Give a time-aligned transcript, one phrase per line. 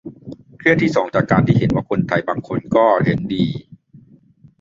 [0.57, 3.45] เครียดที่สองจากการที่เห็นว่าคนไทยบางคนก็เห็นดี